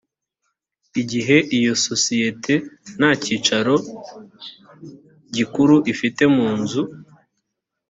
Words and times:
igihe 1.01 1.37
iyo 1.57 1.71
isosiyete 1.77 2.53
nta 2.97 3.11
cyicaro 3.21 3.75
gikuru 5.35 5.75
ifite 5.93 6.23
munzu 6.35 6.81